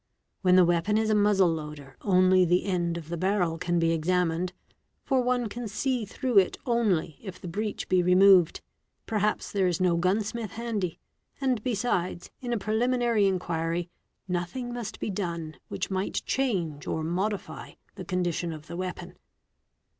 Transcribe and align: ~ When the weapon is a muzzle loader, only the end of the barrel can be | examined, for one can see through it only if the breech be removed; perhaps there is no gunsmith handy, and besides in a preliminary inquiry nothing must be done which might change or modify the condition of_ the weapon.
~ 0.23 0.41
When 0.41 0.55
the 0.55 0.65
weapon 0.65 0.97
is 0.97 1.11
a 1.11 1.13
muzzle 1.13 1.53
loader, 1.53 1.95
only 2.01 2.43
the 2.43 2.65
end 2.65 2.97
of 2.97 3.09
the 3.09 3.17
barrel 3.17 3.59
can 3.59 3.77
be 3.77 3.91
| 3.91 3.91
examined, 3.93 4.51
for 5.03 5.21
one 5.21 5.47
can 5.47 5.67
see 5.67 6.05
through 6.05 6.39
it 6.39 6.57
only 6.65 7.19
if 7.21 7.39
the 7.39 7.47
breech 7.47 7.87
be 7.87 8.01
removed; 8.01 8.61
perhaps 9.05 9.51
there 9.51 9.67
is 9.67 9.79
no 9.79 9.97
gunsmith 9.97 10.53
handy, 10.53 10.97
and 11.39 11.61
besides 11.63 12.31
in 12.41 12.51
a 12.51 12.57
preliminary 12.57 13.27
inquiry 13.27 13.91
nothing 14.27 14.73
must 14.73 14.99
be 14.99 15.11
done 15.11 15.57
which 15.67 15.91
might 15.91 16.25
change 16.25 16.87
or 16.87 17.03
modify 17.03 17.73
the 17.93 18.03
condition 18.03 18.51
of_ 18.51 18.63
the 18.65 18.75
weapon. 18.75 19.19